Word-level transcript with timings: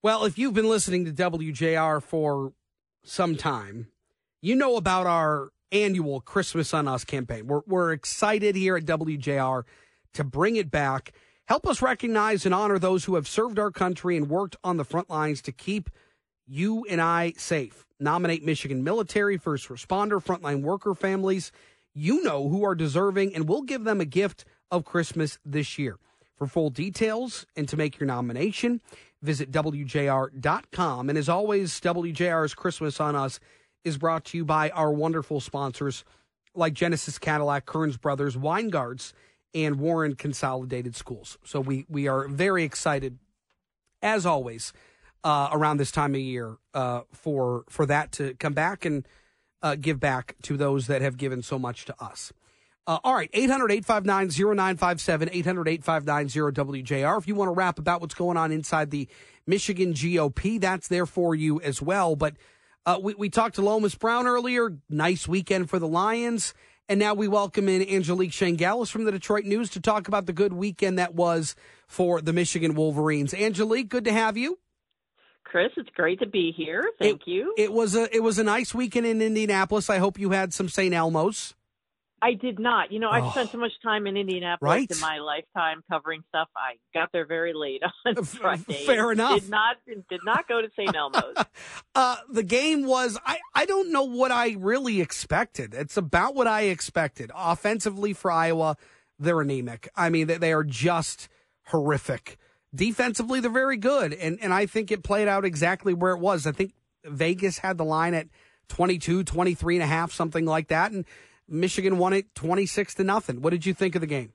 Well, 0.00 0.24
if 0.24 0.38
you've 0.38 0.54
been 0.54 0.68
listening 0.68 1.06
to 1.06 1.12
WJR 1.12 2.00
for 2.00 2.52
some 3.02 3.34
time, 3.34 3.88
you 4.40 4.54
know 4.54 4.76
about 4.76 5.08
our 5.08 5.48
annual 5.72 6.20
Christmas 6.20 6.72
on 6.72 6.86
Us 6.86 7.04
campaign. 7.04 7.48
We're, 7.48 7.62
we're 7.66 7.92
excited 7.92 8.54
here 8.54 8.76
at 8.76 8.84
WJR 8.84 9.64
to 10.14 10.24
bring 10.24 10.54
it 10.54 10.70
back. 10.70 11.12
Help 11.48 11.66
us 11.66 11.82
recognize 11.82 12.46
and 12.46 12.54
honor 12.54 12.78
those 12.78 13.06
who 13.06 13.16
have 13.16 13.26
served 13.26 13.58
our 13.58 13.72
country 13.72 14.16
and 14.16 14.30
worked 14.30 14.54
on 14.62 14.76
the 14.76 14.84
front 14.84 15.10
lines 15.10 15.42
to 15.42 15.50
keep 15.50 15.90
you 16.46 16.86
and 16.88 17.00
I 17.00 17.32
safe. 17.36 17.84
Nominate 17.98 18.44
Michigan 18.44 18.84
military, 18.84 19.36
first 19.36 19.68
responder, 19.68 20.24
frontline 20.24 20.62
worker 20.62 20.94
families. 20.94 21.50
You 21.92 22.22
know 22.22 22.48
who 22.48 22.64
are 22.64 22.76
deserving, 22.76 23.34
and 23.34 23.48
we'll 23.48 23.62
give 23.62 23.82
them 23.82 24.00
a 24.00 24.04
gift 24.04 24.44
of 24.70 24.84
Christmas 24.84 25.40
this 25.44 25.76
year. 25.76 25.98
For 26.36 26.46
full 26.46 26.70
details 26.70 27.46
and 27.56 27.68
to 27.68 27.76
make 27.76 27.98
your 27.98 28.06
nomination, 28.06 28.80
visit 29.22 29.50
WJR.com. 29.50 31.08
And 31.08 31.18
as 31.18 31.28
always, 31.28 31.80
WJR's 31.80 32.54
Christmas 32.54 33.00
on 33.00 33.16
Us 33.16 33.40
is 33.84 33.98
brought 33.98 34.24
to 34.26 34.36
you 34.38 34.44
by 34.44 34.70
our 34.70 34.92
wonderful 34.92 35.40
sponsors 35.40 36.04
like 36.54 36.74
Genesis 36.74 37.18
Cadillac, 37.18 37.66
Kearns 37.66 37.96
Brothers, 37.96 38.36
Weingartz, 38.36 39.12
and 39.54 39.78
Warren 39.78 40.14
Consolidated 40.14 40.94
Schools. 40.94 41.38
So 41.44 41.60
we, 41.60 41.86
we 41.88 42.08
are 42.08 42.28
very 42.28 42.64
excited, 42.64 43.18
as 44.02 44.26
always, 44.26 44.72
uh, 45.24 45.48
around 45.52 45.78
this 45.78 45.90
time 45.90 46.14
of 46.14 46.20
year 46.20 46.56
uh, 46.74 47.02
for 47.12 47.64
for 47.68 47.86
that 47.86 48.12
to 48.12 48.34
come 48.34 48.54
back 48.54 48.84
and 48.84 49.06
uh, 49.62 49.74
give 49.74 49.98
back 49.98 50.36
to 50.42 50.56
those 50.56 50.86
that 50.86 51.02
have 51.02 51.16
given 51.16 51.42
so 51.42 51.58
much 51.58 51.84
to 51.86 51.94
us. 52.02 52.32
Uh, 52.88 52.98
all 53.04 53.14
right, 53.14 53.28
800 53.34 53.70
859 53.70 54.28
0957, 54.56 55.28
800 55.30 55.68
859 55.68 56.54
WJR. 56.54 57.18
If 57.18 57.28
you 57.28 57.34
want 57.34 57.48
to 57.50 57.52
rap 57.52 57.78
about 57.78 58.00
what's 58.00 58.14
going 58.14 58.38
on 58.38 58.50
inside 58.50 58.90
the 58.90 59.06
Michigan 59.46 59.92
GOP, 59.92 60.58
that's 60.58 60.88
there 60.88 61.04
for 61.04 61.34
you 61.34 61.60
as 61.60 61.82
well. 61.82 62.16
But 62.16 62.36
uh, 62.86 62.98
we, 63.02 63.12
we 63.12 63.28
talked 63.28 63.56
to 63.56 63.62
Lomas 63.62 63.94
Brown 63.94 64.26
earlier. 64.26 64.74
Nice 64.88 65.28
weekend 65.28 65.68
for 65.68 65.78
the 65.78 65.86
Lions. 65.86 66.54
And 66.88 66.98
now 66.98 67.12
we 67.12 67.28
welcome 67.28 67.68
in 67.68 67.86
Angelique 67.86 68.30
Chengelis 68.30 68.90
from 68.90 69.04
the 69.04 69.12
Detroit 69.12 69.44
News 69.44 69.68
to 69.70 69.80
talk 69.80 70.08
about 70.08 70.24
the 70.24 70.32
good 70.32 70.54
weekend 70.54 70.98
that 70.98 71.14
was 71.14 71.54
for 71.88 72.22
the 72.22 72.32
Michigan 72.32 72.74
Wolverines. 72.74 73.34
Angelique, 73.34 73.90
good 73.90 74.04
to 74.04 74.12
have 74.12 74.38
you. 74.38 74.58
Chris, 75.44 75.72
it's 75.76 75.90
great 75.90 76.20
to 76.20 76.26
be 76.26 76.54
here. 76.56 76.90
Thank 76.98 77.22
it, 77.26 77.30
you. 77.30 77.54
It 77.58 77.70
was 77.70 77.94
a 77.94 78.14
it 78.14 78.22
was 78.22 78.38
a 78.38 78.44
nice 78.44 78.74
weekend 78.74 79.04
in 79.04 79.20
Indianapolis. 79.20 79.90
I 79.90 79.98
hope 79.98 80.18
you 80.18 80.30
had 80.30 80.54
some 80.54 80.70
St. 80.70 80.94
Elmo's. 80.94 81.54
I 82.20 82.34
did 82.34 82.58
not. 82.58 82.92
You 82.92 83.00
know, 83.00 83.10
I've 83.10 83.24
oh, 83.24 83.30
spent 83.30 83.50
so 83.50 83.58
much 83.58 83.72
time 83.82 84.06
in 84.06 84.16
Indianapolis 84.16 84.70
right? 84.70 84.90
in 84.90 85.00
my 85.00 85.18
lifetime 85.18 85.82
covering 85.90 86.22
stuff. 86.28 86.48
I 86.56 86.76
got 86.92 87.10
there 87.12 87.26
very 87.26 87.52
late 87.54 87.82
on 88.06 88.24
Friday. 88.24 88.84
Fair 88.84 89.12
enough. 89.12 89.40
Did 89.40 89.50
not 89.50 89.76
did 89.86 90.20
not 90.24 90.48
go 90.48 90.60
to 90.60 90.68
St. 90.76 90.94
Elmo's. 90.94 91.36
uh, 91.94 92.16
the 92.30 92.42
game 92.42 92.86
was. 92.86 93.18
I 93.24 93.38
I 93.54 93.66
don't 93.66 93.92
know 93.92 94.04
what 94.04 94.32
I 94.32 94.56
really 94.58 95.00
expected. 95.00 95.74
It's 95.74 95.96
about 95.96 96.34
what 96.34 96.46
I 96.46 96.62
expected. 96.62 97.30
Offensively 97.34 98.12
for 98.12 98.30
Iowa, 98.30 98.76
they're 99.18 99.40
anemic. 99.40 99.88
I 99.96 100.10
mean, 100.10 100.26
they, 100.26 100.38
they 100.38 100.52
are 100.52 100.64
just 100.64 101.28
horrific. 101.66 102.38
Defensively, 102.74 103.40
they're 103.40 103.50
very 103.50 103.76
good, 103.76 104.12
and 104.12 104.38
and 104.42 104.52
I 104.52 104.66
think 104.66 104.90
it 104.90 105.02
played 105.02 105.28
out 105.28 105.44
exactly 105.44 105.94
where 105.94 106.12
it 106.12 106.20
was. 106.20 106.46
I 106.46 106.52
think 106.52 106.72
Vegas 107.04 107.58
had 107.58 107.78
the 107.78 107.84
line 107.84 108.14
at 108.14 108.28
22, 108.68 109.24
23 109.24 109.76
and 109.76 109.82
a 109.82 109.86
half, 109.86 110.12
something 110.12 110.44
like 110.44 110.68
that, 110.68 110.92
and 110.92 111.06
Michigan 111.48 111.98
won 111.98 112.12
it 112.12 112.34
26 112.34 112.94
to 112.94 113.04
nothing. 113.04 113.40
What 113.40 113.50
did 113.50 113.66
you 113.66 113.74
think 113.74 113.94
of 113.94 114.00
the 114.00 114.06
game? 114.06 114.32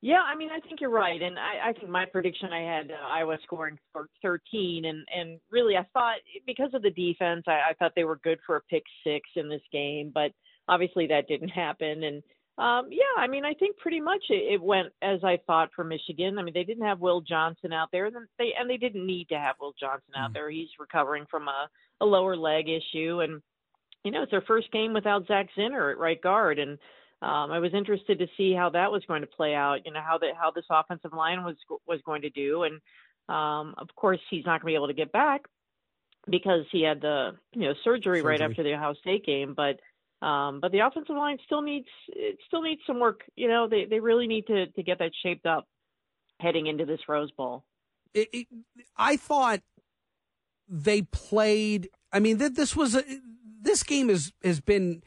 Yeah, 0.00 0.20
I 0.20 0.36
mean, 0.36 0.50
I 0.50 0.60
think 0.60 0.82
you're 0.82 0.90
right, 0.90 1.20
and 1.20 1.38
I, 1.38 1.70
I 1.70 1.72
think 1.72 1.88
my 1.88 2.04
prediction 2.04 2.52
I 2.52 2.60
had 2.60 2.90
uh, 2.90 3.08
Iowa 3.10 3.38
scoring 3.42 3.78
for 3.90 4.06
13, 4.20 4.84
and 4.84 5.02
and 5.14 5.40
really 5.50 5.78
I 5.78 5.86
thought 5.94 6.16
because 6.46 6.74
of 6.74 6.82
the 6.82 6.90
defense, 6.90 7.44
I, 7.46 7.70
I 7.70 7.74
thought 7.78 7.92
they 7.96 8.04
were 8.04 8.20
good 8.22 8.38
for 8.46 8.56
a 8.56 8.60
pick 8.68 8.82
six 9.02 9.22
in 9.34 9.48
this 9.48 9.62
game, 9.72 10.10
but 10.12 10.32
obviously 10.68 11.06
that 11.06 11.26
didn't 11.26 11.48
happen, 11.48 12.04
and 12.04 12.22
um, 12.56 12.88
yeah, 12.90 13.18
I 13.18 13.26
mean, 13.26 13.44
I 13.44 13.54
think 13.54 13.78
pretty 13.78 14.00
much 14.00 14.22
it, 14.28 14.54
it 14.54 14.62
went 14.62 14.88
as 15.02 15.24
I 15.24 15.38
thought 15.44 15.70
for 15.74 15.82
Michigan. 15.82 16.38
I 16.38 16.42
mean, 16.42 16.54
they 16.54 16.62
didn't 16.62 16.86
have 16.86 17.00
Will 17.00 17.20
Johnson 17.20 17.72
out 17.72 17.88
there, 17.90 18.06
and 18.06 18.14
they 18.38 18.52
and 18.58 18.70
they 18.70 18.76
didn't 18.76 19.04
need 19.04 19.28
to 19.30 19.38
have 19.38 19.56
Will 19.60 19.74
Johnson 19.80 20.14
out 20.16 20.30
mm. 20.30 20.34
there. 20.34 20.50
He's 20.50 20.68
recovering 20.78 21.24
from 21.28 21.48
a, 21.48 21.68
a 22.00 22.04
lower 22.04 22.36
leg 22.36 22.66
issue, 22.68 23.20
and 23.22 23.42
you 24.04 24.10
know, 24.10 24.22
it's 24.22 24.30
their 24.30 24.42
first 24.42 24.70
game 24.70 24.92
without 24.92 25.26
Zak 25.26 25.48
Zinter 25.56 25.90
at 25.90 25.98
right 25.98 26.20
guard, 26.20 26.58
and 26.58 26.78
um, 27.22 27.50
I 27.50 27.58
was 27.58 27.72
interested 27.72 28.18
to 28.18 28.26
see 28.36 28.52
how 28.52 28.70
that 28.70 28.92
was 28.92 29.02
going 29.06 29.22
to 29.22 29.26
play 29.26 29.54
out. 29.54 29.86
You 29.86 29.92
know, 29.92 30.00
how 30.06 30.18
that 30.18 30.36
how 30.38 30.50
this 30.50 30.66
offensive 30.70 31.12
line 31.12 31.42
was 31.42 31.56
was 31.86 32.00
going 32.04 32.22
to 32.22 32.30
do, 32.30 32.64
and 32.64 32.80
um, 33.28 33.74
of 33.78 33.88
course, 33.96 34.20
he's 34.30 34.44
not 34.44 34.60
going 34.60 34.72
to 34.72 34.72
be 34.72 34.74
able 34.74 34.88
to 34.88 34.94
get 34.94 35.10
back 35.10 35.46
because 36.30 36.66
he 36.70 36.82
had 36.82 37.00
the 37.00 37.30
you 37.52 37.62
know 37.62 37.74
surgery, 37.82 38.18
surgery. 38.18 38.22
right 38.22 38.40
after 38.42 38.62
the 38.62 38.74
Ohio 38.74 38.94
State 38.94 39.26
game, 39.26 39.54
but. 39.54 39.80
Um, 40.22 40.60
but 40.60 40.72
the 40.72 40.78
offensive 40.78 41.16
line 41.16 41.36
still 41.44 41.60
needs 41.60 41.88
it 42.08 42.38
still 42.46 42.62
needs 42.62 42.80
some 42.86 42.98
work. 42.98 43.24
You 43.36 43.46
know, 43.46 43.68
they 43.68 43.84
they 43.84 44.00
really 44.00 44.26
need 44.26 44.46
to 44.46 44.68
to 44.68 44.82
get 44.82 45.00
that 45.00 45.10
shaped 45.22 45.44
up 45.44 45.66
heading 46.40 46.66
into 46.66 46.86
this 46.86 47.00
Rose 47.08 47.30
Bowl. 47.32 47.62
It, 48.14 48.28
it, 48.32 48.46
I 48.96 49.16
thought 49.18 49.60
they 50.66 51.02
played. 51.02 51.90
I 52.10 52.20
mean, 52.20 52.38
that 52.38 52.54
this 52.54 52.74
was 52.74 52.94
a 52.94 53.02
this 53.64 53.82
game 53.82 54.08
has 54.08 54.32
has 54.42 54.60
been 54.60 55.02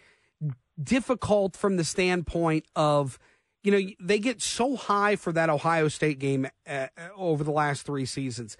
difficult 0.81 1.55
from 1.55 1.77
the 1.77 1.83
standpoint 1.83 2.65
of 2.75 3.17
you 3.63 3.71
know 3.71 3.81
they 3.99 4.19
get 4.19 4.41
so 4.41 4.75
high 4.75 5.15
for 5.15 5.31
that 5.31 5.49
Ohio 5.49 5.87
State 5.87 6.19
game 6.19 6.47
uh, 6.67 6.87
over 7.15 7.43
the 7.43 7.51
last 7.51 7.83
three 7.83 8.05
seasons. 8.05 8.57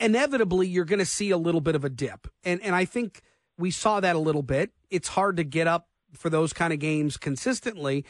Inevitably, 0.00 0.68
you're 0.68 0.86
going 0.86 1.00
to 1.00 1.04
see 1.04 1.30
a 1.30 1.36
little 1.36 1.60
bit 1.60 1.74
of 1.74 1.84
a 1.84 1.90
dip, 1.90 2.26
and 2.44 2.60
and 2.62 2.74
I 2.74 2.84
think 2.84 3.22
we 3.58 3.70
saw 3.70 4.00
that 4.00 4.16
a 4.16 4.20
little 4.20 4.42
bit. 4.42 4.70
It's 4.90 5.08
hard 5.08 5.36
to 5.36 5.44
get 5.44 5.66
up 5.66 5.88
for 6.12 6.30
those 6.30 6.52
kind 6.52 6.72
of 6.72 6.78
games 6.78 7.16
consistently 7.16 8.04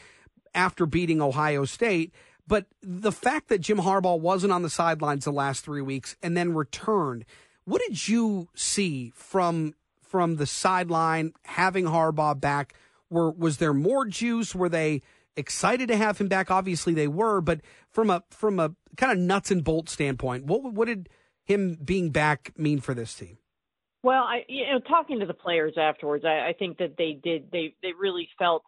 after 0.53 0.85
beating 0.85 1.21
Ohio 1.21 1.65
State. 1.65 2.13
But 2.47 2.67
the 2.81 3.11
fact 3.11 3.49
that 3.49 3.59
Jim 3.59 3.79
Harbaugh 3.79 4.19
wasn't 4.19 4.53
on 4.53 4.61
the 4.61 4.69
sidelines 4.69 5.25
the 5.25 5.31
last 5.31 5.65
three 5.65 5.81
weeks 5.81 6.15
and 6.23 6.37
then 6.37 6.53
returned, 6.53 7.25
what 7.65 7.81
did 7.85 8.07
you 8.07 8.47
see 8.55 9.11
from 9.13 9.73
from 10.07 10.35
the 10.35 10.45
sideline, 10.45 11.33
having 11.45 11.85
Harbaugh 11.85 12.39
back? 12.39 12.73
Were 13.09 13.31
was 13.31 13.57
there 13.57 13.73
more 13.73 14.05
juice? 14.05 14.53
Were 14.53 14.69
they 14.69 15.01
excited 15.35 15.87
to 15.87 15.97
have 15.97 16.17
him 16.17 16.27
back? 16.27 16.51
Obviously, 16.51 16.93
they 16.93 17.07
were. 17.07 17.41
But 17.41 17.61
from 17.89 18.09
a 18.09 18.23
from 18.29 18.59
a 18.59 18.75
kind 18.97 19.11
of 19.11 19.17
nuts 19.17 19.51
and 19.51 19.63
bolts 19.63 19.93
standpoint, 19.93 20.45
what 20.45 20.73
what 20.73 20.85
did 20.87 21.09
him 21.43 21.77
being 21.83 22.09
back 22.09 22.51
mean 22.57 22.79
for 22.79 22.93
this 22.93 23.13
team? 23.13 23.37
Well, 24.03 24.23
I 24.23 24.43
you 24.47 24.65
know 24.71 24.79
talking 24.79 25.19
to 25.19 25.25
the 25.25 25.33
players 25.33 25.75
afterwards, 25.77 26.25
I, 26.25 26.49
I 26.49 26.53
think 26.57 26.77
that 26.79 26.95
they 26.97 27.17
did 27.21 27.49
they 27.51 27.75
they 27.81 27.93
really 27.97 28.29
felt 28.37 28.63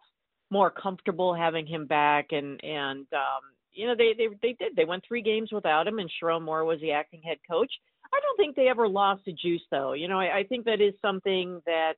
more 0.50 0.70
comfortable 0.70 1.34
having 1.34 1.66
him 1.66 1.86
back, 1.86 2.28
and 2.32 2.62
and 2.64 3.06
um, 3.12 3.42
you 3.72 3.86
know 3.86 3.94
they 3.96 4.14
they 4.16 4.28
they 4.42 4.56
did 4.58 4.76
they 4.76 4.84
went 4.84 5.04
three 5.06 5.22
games 5.22 5.50
without 5.52 5.86
him, 5.86 5.98
and 5.98 6.10
Sherrone 6.10 6.42
Moore 6.42 6.64
was 6.64 6.80
the 6.80 6.92
acting 6.92 7.22
head 7.22 7.38
coach. 7.48 7.72
I 8.12 8.20
don't 8.20 8.36
think 8.36 8.56
they 8.56 8.68
ever 8.68 8.88
lost 8.88 9.22
a 9.28 9.32
juice, 9.32 9.62
though. 9.70 9.92
You 9.92 10.08
know, 10.08 10.18
I, 10.18 10.38
I 10.38 10.44
think 10.44 10.64
that 10.64 10.80
is 10.80 10.94
something 11.00 11.62
that, 11.66 11.94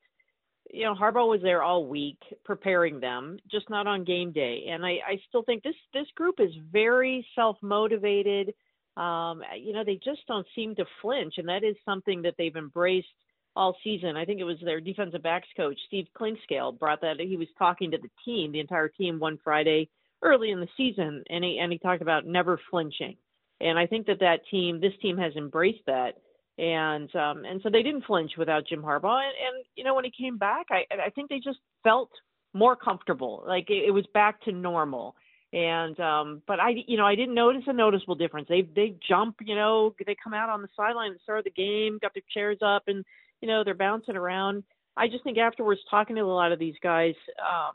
you 0.71 0.85
know, 0.85 0.95
Harbaugh 0.95 1.29
was 1.29 1.41
there 1.43 1.63
all 1.63 1.87
week 1.87 2.19
preparing 2.45 3.01
them, 3.01 3.39
just 3.51 3.71
not 3.71 3.87
on 3.87 4.05
game 4.05 4.33
day. 4.33 4.67
And 4.71 4.85
I, 4.85 4.99
I 5.07 5.21
still 5.29 5.43
think 5.43 5.63
this 5.63 5.75
this 5.95 6.07
group 6.15 6.37
is 6.39 6.51
very 6.71 7.27
self 7.35 7.57
motivated. 7.63 8.55
Um, 8.97 9.43
you 9.59 9.73
know, 9.73 9.85
they 9.85 9.99
just 10.05 10.21
don't 10.29 10.47
seem 10.55 10.75
to 10.77 10.85
flinch, 11.01 11.35
and 11.39 11.49
that 11.49 11.65
is 11.65 11.77
something 11.85 12.23
that 12.23 12.35
they've 12.37 12.57
embraced 12.57 13.09
all 13.57 13.77
season. 13.83 14.17
I 14.17 14.25
think 14.25 14.41
it 14.41 14.45
was 14.45 14.59
their 14.63 14.81
defensive 14.81 15.23
backs 15.23 15.49
coach 15.57 15.79
Steve 15.87 16.07
Clinkscale 16.19 16.79
brought 16.79 17.01
that. 17.01 17.21
He 17.21 17.37
was 17.37 17.49
talking 17.59 17.91
to 17.91 17.99
the 17.99 18.11
team, 18.25 18.53
the 18.53 18.61
entire 18.61 18.89
team, 18.89 19.19
one 19.19 19.39
Friday 19.43 19.89
early 20.23 20.51
in 20.51 20.61
the 20.61 20.69
season, 20.77 21.25
and 21.31 21.43
he 21.43 21.59
and 21.59 21.73
he 21.73 21.79
talked 21.79 22.03
about 22.03 22.27
never 22.27 22.61
flinching 22.71 23.17
and 23.63 23.79
I 23.79 23.87
think 23.87 24.07
that 24.07 24.21
that 24.21 24.41
team, 24.51 24.81
this 24.81 24.93
team, 25.01 25.17
has 25.19 25.35
embraced 25.37 25.87
that, 25.87 26.19
and 26.59 27.15
um, 27.15 27.45
and 27.45 27.61
so 27.63 27.71
they 27.71 27.83
didn't 27.83 28.05
flinch 28.05 28.33
without 28.37 28.67
Jim 28.67 28.83
Harbaugh, 28.83 29.23
and, 29.23 29.35
and 29.57 29.65
you 29.77 29.85
know 29.85 29.95
when 29.95 30.05
he 30.05 30.11
came 30.11 30.37
back, 30.37 30.67
I 30.71 30.85
I 31.07 31.11
think 31.11 31.31
they 31.31 31.39
just 31.39 31.59
felt 31.85 32.11
more 32.55 32.77
comfortable, 32.77 33.45
like 33.47 33.71
it, 33.71 33.85
it 33.87 33.91
was 33.91 34.05
back 34.13 34.43
to 34.43 34.53
normal. 34.53 35.15
And 35.53 35.99
um, 36.01 36.43
but 36.47 36.61
I 36.61 36.71
you 36.87 36.97
know 36.97 37.07
I 37.07 37.15
didn't 37.15 37.35
notice 37.35 37.63
a 37.67 37.73
noticeable 37.73 38.15
difference. 38.15 38.49
They 38.49 38.63
they 38.63 38.95
jump, 39.07 39.37
you 39.43 39.55
know, 39.55 39.95
they 40.07 40.17
come 40.23 40.35
out 40.35 40.49
on 40.49 40.63
the 40.63 40.69
sideline 40.77 41.11
at 41.11 41.19
the 41.19 41.23
start 41.23 41.41
of 41.41 41.45
the 41.45 41.51
game, 41.51 41.99
got 42.01 42.15
their 42.15 42.23
chairs 42.33 42.59
up, 42.63 42.85
and 42.87 43.05
you 43.41 43.49
know 43.49 43.63
they're 43.63 43.75
bouncing 43.75 44.17
around. 44.17 44.65
I 44.97 45.09
just 45.09 45.25
think 45.25 45.39
afterwards, 45.39 45.81
talking 45.91 46.17
to 46.17 46.23
a 46.23 46.25
lot 46.25 46.53
of 46.53 46.59
these 46.59 46.75
guys, 46.83 47.15
um, 47.39 47.75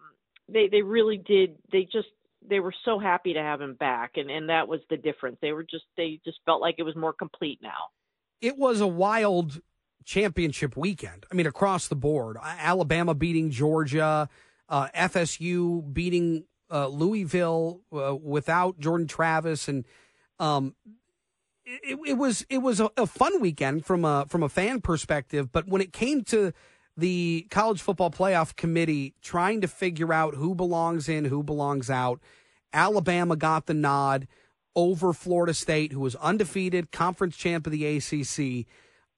they 0.50 0.67
they 0.69 0.81
really 0.81 1.17
did. 1.17 1.56
They 1.71 1.83
just 1.83 2.07
they 2.48 2.60
were 2.60 2.74
so 2.86 3.00
happy 3.00 3.34
to 3.34 3.42
have 3.42 3.62
him 3.62 3.75
back 3.75 4.12
and 4.16 4.30
and 4.30 4.50
that 4.50 4.68
was 4.68 4.80
the 4.89 4.98
difference. 4.98 5.38
They 5.42 5.51
were 5.51 5.63
just 5.63 5.86
they 5.95 6.19
just 6.25 6.39
felt 6.45 6.62
like 6.62 6.75
it 6.78 6.84
was 6.84 6.95
more 6.95 7.13
complete 7.13 7.60
now. 7.62 7.89
It 8.42 8.57
was 8.57 8.81
a 8.81 8.88
wild 8.88 9.62
championship 10.06 10.78
weekend. 10.78 11.25
I 11.31 11.36
mean 11.36 11.48
across 11.48 11.88
the 11.88 11.95
board 11.95 12.38
alabama 12.42 13.13
beating 13.13 13.51
georgia 13.51 14.30
uh, 14.69 14.88
fsu 14.95 15.94
beating 15.94 16.45
uh, 16.72 16.88
louisville 16.88 17.81
uh, 17.94 18.16
without 18.16 18.80
jordan 18.80 19.07
travis 19.07 19.68
and 19.68 19.86
um, 20.39 20.75
it, 21.68 22.00
it 22.06 22.13
was 22.13 22.45
it 22.50 22.60
was 22.60 22.80
a, 22.80 22.89
a, 22.98 23.06
fun 23.06 23.42
weekend 23.42 23.86
from 23.86 24.06
a 24.06 24.25
from 24.28 24.44
a 24.44 24.50
fan 24.50 24.81
perspective, 24.81 25.51
but 25.51 25.68
when 25.68 25.81
it 25.81 25.92
came 25.92 26.24
to 26.25 26.54
the 26.97 27.45
college 27.51 27.81
football 27.81 28.09
playoff 28.09 28.55
committee 28.55 29.13
trying 29.21 29.61
to 29.61 29.67
figure 29.67 30.11
out 30.11 30.35
who 30.35 30.55
belongs 30.55 31.07
in, 31.07 31.25
who 31.25 31.44
belongs 31.44 31.89
out, 31.89 32.19
Alabama 32.73 33.35
got 33.35 33.67
the 33.67 33.73
nod 33.73 34.27
over 34.75 35.13
Florida 35.13 35.53
State, 35.53 35.91
who 35.91 35.99
was 35.99 36.15
undefeated, 36.15 36.91
conference 36.91 37.38
champ 37.38 37.65
of 37.65 37.71
the 37.71 37.85
ACC. 37.97 38.67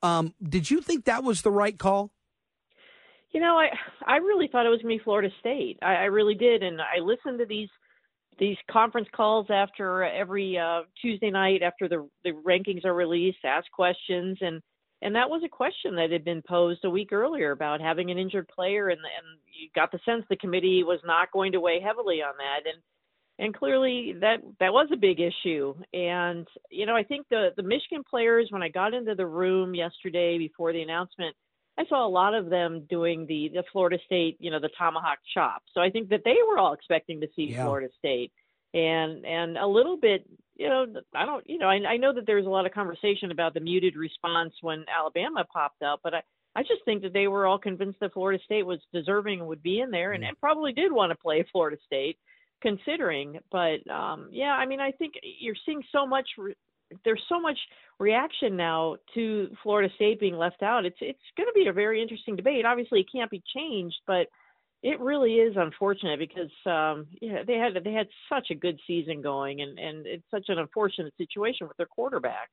Um, 0.01 0.33
did 0.41 0.69
you 0.69 0.81
think 0.81 1.05
that 1.05 1.23
was 1.23 1.41
the 1.41 1.51
right 1.51 1.77
call? 1.77 2.11
You 3.31 3.39
know, 3.39 3.57
I 3.57 3.69
I 4.05 4.17
really 4.17 4.47
thought 4.47 4.65
it 4.65 4.69
was 4.69 4.81
going 4.81 4.97
to 4.97 4.99
be 4.99 5.03
Florida 5.03 5.29
State. 5.39 5.77
I, 5.81 5.95
I 5.95 6.05
really 6.05 6.35
did, 6.35 6.63
and 6.63 6.81
I 6.81 6.99
listened 6.99 7.39
to 7.39 7.45
these 7.45 7.69
these 8.39 8.57
conference 8.71 9.07
calls 9.13 9.47
after 9.49 10.03
every 10.03 10.57
uh, 10.57 10.81
Tuesday 11.01 11.29
night 11.29 11.61
after 11.61 11.87
the 11.87 12.09
the 12.23 12.31
rankings 12.31 12.85
are 12.85 12.93
released, 12.93 13.39
ask 13.43 13.69
questions, 13.71 14.37
and 14.41 14.61
and 15.01 15.15
that 15.15 15.29
was 15.29 15.41
a 15.45 15.49
question 15.49 15.95
that 15.95 16.11
had 16.11 16.25
been 16.25 16.41
posed 16.41 16.83
a 16.83 16.89
week 16.89 17.13
earlier 17.13 17.51
about 17.51 17.81
having 17.81 18.11
an 18.11 18.17
injured 18.17 18.47
player, 18.47 18.89
and 18.89 18.99
and 18.99 19.39
you 19.47 19.69
got 19.73 19.91
the 19.91 19.99
sense 20.05 20.25
the 20.29 20.35
committee 20.35 20.83
was 20.83 20.99
not 21.05 21.31
going 21.31 21.53
to 21.53 21.59
weigh 21.59 21.79
heavily 21.79 22.21
on 22.21 22.33
that, 22.37 22.69
and 22.71 22.81
and 23.39 23.55
clearly 23.55 24.13
that 24.19 24.39
that 24.59 24.73
was 24.73 24.89
a 24.91 24.97
big 24.97 25.19
issue. 25.19 25.73
And 25.93 26.47
you 26.69 26.85
know, 26.85 26.95
I 26.95 27.03
think 27.03 27.27
the 27.29 27.49
the 27.55 27.63
Michigan 27.63 28.03
players 28.07 28.47
when 28.49 28.61
I 28.63 28.69
got 28.69 28.93
into 28.93 29.15
the 29.15 29.25
room 29.25 29.73
yesterday 29.73 30.37
before 30.37 30.73
the 30.73 30.81
announcement. 30.81 31.35
I 31.77 31.85
saw 31.87 32.05
a 32.05 32.09
lot 32.09 32.33
of 32.33 32.49
them 32.49 32.85
doing 32.89 33.25
the 33.25 33.51
the 33.53 33.63
Florida 33.71 33.97
State, 34.05 34.35
you 34.39 34.51
know, 34.51 34.59
the 34.59 34.69
tomahawk 34.77 35.19
chop. 35.33 35.63
So 35.73 35.79
I 35.79 35.89
think 35.89 36.09
that 36.09 36.23
they 36.25 36.35
were 36.45 36.57
all 36.57 36.73
expecting 36.73 37.21
to 37.21 37.27
see 37.37 37.51
yeah. 37.51 37.63
Florida 37.63 37.87
State, 37.97 38.33
and 38.73 39.25
and 39.25 39.57
a 39.57 39.67
little 39.67 39.97
bit, 39.97 40.25
you 40.55 40.69
know, 40.69 40.85
I 41.15 41.25
don't, 41.25 41.47
you 41.49 41.57
know, 41.57 41.67
I, 41.67 41.79
I 41.87 41.97
know 41.97 42.13
that 42.13 42.25
there's 42.25 42.45
a 42.45 42.49
lot 42.49 42.65
of 42.65 42.71
conversation 42.73 43.31
about 43.31 43.53
the 43.53 43.59
muted 43.59 43.95
response 43.95 44.53
when 44.61 44.85
Alabama 44.95 45.45
popped 45.51 45.81
up, 45.81 46.01
but 46.03 46.13
I 46.13 46.21
I 46.55 46.63
just 46.63 46.83
think 46.85 47.03
that 47.03 47.13
they 47.13 47.27
were 47.27 47.45
all 47.45 47.59
convinced 47.59 47.99
that 47.99 48.13
Florida 48.13 48.41
State 48.43 48.65
was 48.65 48.79
deserving 48.91 49.39
and 49.39 49.47
would 49.47 49.63
be 49.63 49.79
in 49.79 49.91
there, 49.91 50.13
and, 50.13 50.23
and 50.23 50.39
probably 50.39 50.73
did 50.73 50.91
want 50.91 51.11
to 51.11 51.17
play 51.17 51.45
Florida 51.51 51.77
State, 51.85 52.17
considering. 52.61 53.39
But 53.51 53.89
um, 53.89 54.29
yeah, 54.31 54.53
I 54.53 54.65
mean, 54.65 54.79
I 54.79 54.91
think 54.91 55.13
you're 55.39 55.55
seeing 55.65 55.83
so 55.91 56.05
much 56.05 56.27
re- 56.37 56.55
there's 57.05 57.23
so 57.29 57.39
much 57.39 57.57
reaction 57.99 58.55
now 58.55 58.97
to 59.13 59.49
Florida 59.61 59.93
State 59.95 60.19
being 60.19 60.37
left 60.37 60.63
out. 60.63 60.85
It's 60.85 60.97
it's 61.01 61.19
going 61.37 61.47
to 61.47 61.53
be 61.53 61.67
a 61.67 61.73
very 61.73 62.01
interesting 62.01 62.35
debate. 62.35 62.65
Obviously, 62.65 63.01
it 63.01 63.07
can't 63.11 63.31
be 63.31 63.43
changed, 63.55 63.97
but 64.07 64.27
it 64.81 64.99
really 64.99 65.33
is 65.33 65.55
unfortunate 65.57 66.19
because 66.19 66.51
um, 66.65 67.07
yeah, 67.21 67.43
they 67.45 67.55
had 67.55 67.83
they 67.83 67.91
had 67.91 68.07
such 68.29 68.47
a 68.49 68.55
good 68.55 68.79
season 68.87 69.21
going, 69.21 69.61
and 69.61 69.77
and 69.77 70.05
it's 70.05 70.23
such 70.31 70.45
an 70.47 70.57
unfortunate 70.57 71.13
situation 71.17 71.67
with 71.67 71.77
their 71.77 71.85
quarterback. 71.85 72.49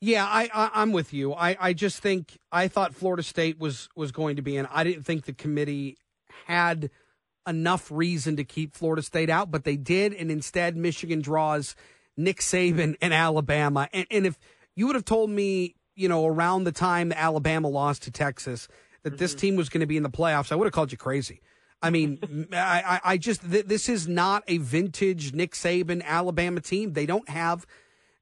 Yeah, 0.00 0.24
I, 0.24 0.48
I 0.54 0.82
am 0.82 0.92
with 0.92 1.12
you. 1.12 1.34
I 1.34 1.56
I 1.60 1.72
just 1.74 1.98
think 2.00 2.38
I 2.50 2.68
thought 2.68 2.94
Florida 2.94 3.22
State 3.22 3.58
was 3.58 3.88
was 3.94 4.12
going 4.12 4.36
to 4.36 4.42
be 4.42 4.56
in. 4.56 4.66
I 4.66 4.84
didn't 4.84 5.04
think 5.04 5.26
the 5.26 5.34
committee 5.34 5.98
had 6.46 6.90
enough 7.46 7.90
reason 7.90 8.36
to 8.36 8.44
keep 8.44 8.74
Florida 8.74 9.02
State 9.02 9.28
out, 9.28 9.50
but 9.50 9.64
they 9.64 9.76
did, 9.76 10.14
and 10.14 10.30
instead 10.30 10.76
Michigan 10.76 11.20
draws 11.20 11.76
Nick 12.16 12.40
Saban 12.40 12.96
and 13.02 13.12
Alabama. 13.12 13.88
And, 13.92 14.06
and 14.10 14.26
if 14.26 14.38
you 14.74 14.86
would 14.86 14.94
have 14.94 15.04
told 15.04 15.28
me, 15.28 15.74
you 15.94 16.08
know, 16.08 16.26
around 16.26 16.64
the 16.64 16.72
time 16.72 17.12
Alabama 17.12 17.68
lost 17.68 18.02
to 18.04 18.10
Texas, 18.10 18.68
that 19.02 19.10
mm-hmm. 19.10 19.18
this 19.18 19.34
team 19.34 19.56
was 19.56 19.68
going 19.68 19.80
to 19.80 19.86
be 19.86 19.96
in 19.96 20.02
the 20.02 20.10
playoffs, 20.10 20.52
I 20.52 20.54
would 20.54 20.66
have 20.66 20.72
called 20.72 20.92
you 20.92 20.98
crazy. 20.98 21.40
I 21.82 21.90
mean, 21.90 22.48
I, 22.52 23.00
I 23.02 23.16
just 23.16 23.50
th- 23.50 23.66
this 23.66 23.88
is 23.88 24.06
not 24.06 24.44
a 24.46 24.58
vintage 24.58 25.32
Nick 25.32 25.52
Saban 25.52 26.04
Alabama 26.04 26.60
team. 26.60 26.92
They 26.92 27.06
don't 27.06 27.28
have 27.28 27.66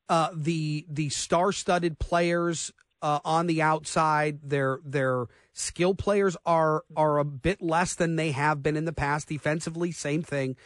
uh, 0.08 0.31
the 0.34 0.87
the 0.88 1.08
star 1.08 1.52
studded 1.52 1.99
players 1.99 2.72
uh, 3.02 3.19
on 3.25 3.46
the 3.46 3.60
outside. 3.60 4.38
Their 4.43 4.78
their 4.84 5.26
skill 5.52 5.94
players 5.94 6.37
are 6.46 6.84
are 6.96 7.19
a 7.19 7.25
bit 7.25 7.60
less 7.60 7.94
than 7.94 8.16
they 8.16 8.31
have 8.31 8.62
been 8.62 8.76
in 8.76 8.84
the 8.84 8.93
past. 8.93 9.28
Defensively, 9.28 9.90
same 9.90 10.22
thing. 10.22 10.56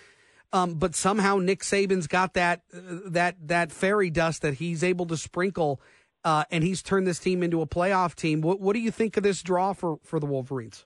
Um, 0.52 0.74
but 0.74 0.94
somehow 0.94 1.38
Nick 1.38 1.60
Saban's 1.60 2.06
got 2.06 2.34
that 2.34 2.60
uh, 2.74 3.00
that 3.06 3.36
that 3.48 3.72
fairy 3.72 4.10
dust 4.10 4.42
that 4.42 4.54
he's 4.54 4.84
able 4.84 5.06
to 5.06 5.16
sprinkle, 5.16 5.80
uh, 6.24 6.44
and 6.50 6.62
he's 6.62 6.82
turned 6.82 7.06
this 7.06 7.18
team 7.18 7.42
into 7.42 7.62
a 7.62 7.66
playoff 7.66 8.14
team. 8.14 8.42
What 8.42 8.60
what 8.60 8.74
do 8.74 8.80
you 8.80 8.90
think 8.90 9.16
of 9.16 9.22
this 9.22 9.42
draw 9.42 9.72
for 9.72 9.98
for 10.04 10.20
the 10.20 10.26
Wolverines? 10.26 10.84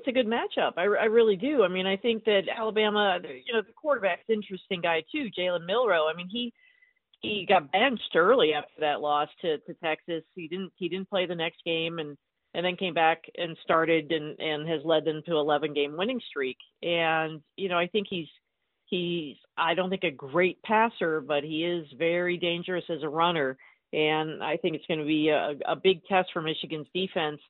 It's 0.00 0.08
a 0.08 0.12
good 0.12 0.26
matchup. 0.26 0.72
I, 0.78 0.82
I 0.82 1.04
really 1.04 1.36
do. 1.36 1.62
I 1.62 1.68
mean, 1.68 1.86
I 1.86 1.96
think 1.96 2.24
that 2.24 2.42
Alabama, 2.54 3.18
you 3.22 3.52
know, 3.52 3.60
the 3.60 3.72
quarterback's 3.72 4.30
interesting 4.30 4.80
guy 4.80 5.04
too, 5.12 5.28
Jalen 5.38 5.66
Milroe. 5.66 6.08
I 6.10 6.16
mean, 6.16 6.28
he 6.30 6.52
he 7.20 7.44
got 7.46 7.70
benched 7.70 8.16
early 8.16 8.54
after 8.54 8.80
that 8.80 9.02
loss 9.02 9.28
to 9.42 9.58
to 9.58 9.74
Texas. 9.74 10.24
He 10.34 10.48
didn't 10.48 10.72
he 10.76 10.88
didn't 10.88 11.10
play 11.10 11.26
the 11.26 11.34
next 11.34 11.58
game 11.66 11.98
and 11.98 12.16
and 12.54 12.64
then 12.64 12.76
came 12.76 12.94
back 12.94 13.24
and 13.36 13.56
started 13.62 14.10
and 14.10 14.40
and 14.40 14.66
has 14.66 14.80
led 14.84 15.04
them 15.04 15.22
to 15.26 15.36
11 15.36 15.74
game 15.74 15.96
winning 15.98 16.20
streak. 16.30 16.56
And 16.82 17.42
you 17.56 17.68
know, 17.68 17.78
I 17.78 17.86
think 17.86 18.06
he's 18.08 18.28
He's, 18.90 19.36
I 19.56 19.74
don't 19.74 19.88
think, 19.88 20.02
a 20.02 20.10
great 20.10 20.60
passer, 20.64 21.20
but 21.20 21.44
he 21.44 21.64
is 21.64 21.86
very 21.96 22.36
dangerous 22.36 22.84
as 22.90 23.04
a 23.04 23.08
runner. 23.08 23.56
And 23.92 24.42
I 24.42 24.56
think 24.56 24.74
it's 24.74 24.86
going 24.86 24.98
to 24.98 25.06
be 25.06 25.28
a, 25.28 25.54
a 25.66 25.76
big 25.76 26.04
test 26.06 26.30
for 26.32 26.42
Michigan's 26.42 26.88
defense 26.92 27.40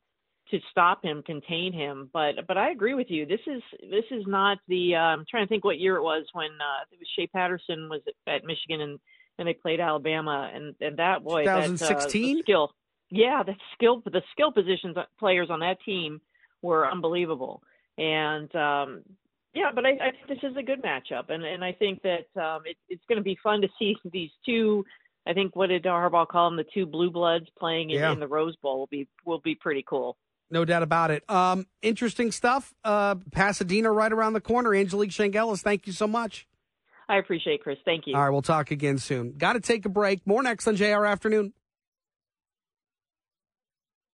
to 0.50 0.58
stop 0.70 1.04
him, 1.04 1.22
contain 1.22 1.72
him. 1.72 2.10
But 2.12 2.46
but 2.46 2.56
I 2.56 2.70
agree 2.70 2.94
with 2.94 3.10
you. 3.10 3.26
This 3.26 3.40
is 3.46 3.62
this 3.80 4.04
is 4.10 4.24
not 4.26 4.58
the. 4.68 4.96
Uh, 4.96 4.98
I'm 4.98 5.24
trying 5.30 5.44
to 5.44 5.48
think 5.48 5.64
what 5.64 5.78
year 5.78 5.96
it 5.96 6.02
was 6.02 6.24
when 6.32 6.50
uh, 6.50 6.84
it 6.90 6.98
was 6.98 7.08
Shea 7.16 7.26
Patterson 7.26 7.88
was 7.88 8.00
at 8.26 8.44
Michigan 8.44 8.80
and 8.80 8.98
and 9.38 9.48
they 9.48 9.54
played 9.54 9.80
Alabama 9.80 10.50
and 10.54 10.74
and 10.80 10.98
that 10.98 11.24
boy 11.24 11.44
2016 11.44 12.36
that, 12.36 12.40
uh, 12.40 12.42
skill. 12.42 12.74
Yeah, 13.10 13.42
the 13.44 13.54
skill 13.74 14.02
the 14.04 14.22
skill 14.32 14.52
positions 14.52 14.96
players 15.18 15.48
on 15.50 15.60
that 15.60 15.78
team 15.84 16.20
were 16.62 16.90
unbelievable. 16.90 17.62
And 17.98 18.54
um, 18.54 19.02
yeah, 19.54 19.70
but 19.74 19.84
I, 19.84 19.90
I 19.90 20.10
think 20.12 20.28
this 20.28 20.50
is 20.50 20.56
a 20.56 20.62
good 20.62 20.82
matchup, 20.82 21.30
and 21.30 21.44
and 21.44 21.64
I 21.64 21.72
think 21.72 22.02
that 22.02 22.40
um, 22.40 22.62
it, 22.66 22.76
it's 22.88 23.02
going 23.08 23.18
to 23.18 23.24
be 23.24 23.38
fun 23.42 23.62
to 23.62 23.68
see 23.78 23.96
these 24.12 24.30
two. 24.46 24.84
I 25.26 25.34
think 25.34 25.54
what 25.54 25.68
did 25.68 25.84
Harbaugh 25.84 26.28
call 26.28 26.50
them? 26.50 26.56
The 26.56 26.64
two 26.72 26.86
blue 26.86 27.10
bloods 27.10 27.46
playing 27.58 27.90
in, 27.90 28.00
yeah. 28.00 28.12
in 28.12 28.20
the 28.20 28.28
Rose 28.28 28.56
Bowl 28.56 28.78
will 28.78 28.86
be 28.86 29.08
will 29.24 29.40
be 29.40 29.54
pretty 29.54 29.84
cool. 29.86 30.16
No 30.50 30.64
doubt 30.64 30.82
about 30.82 31.10
it. 31.10 31.28
Um, 31.30 31.66
interesting 31.80 32.32
stuff. 32.32 32.74
Uh, 32.84 33.16
Pasadena 33.32 33.90
right 33.92 34.12
around 34.12 34.32
the 34.32 34.40
corner. 34.40 34.74
Angelique 34.74 35.10
Chengelis, 35.10 35.62
thank 35.62 35.86
you 35.86 35.92
so 35.92 36.06
much. 36.06 36.46
I 37.08 37.16
appreciate 37.16 37.54
it, 37.54 37.62
Chris. 37.62 37.78
Thank 37.84 38.06
you. 38.06 38.14
All 38.14 38.22
right, 38.22 38.30
we'll 38.30 38.42
talk 38.42 38.70
again 38.70 38.98
soon. 38.98 39.36
Got 39.36 39.54
to 39.54 39.60
take 39.60 39.84
a 39.84 39.88
break. 39.88 40.26
More 40.26 40.42
next 40.42 40.66
on 40.68 40.76
JR 40.76 41.04
Afternoon. 41.04 41.52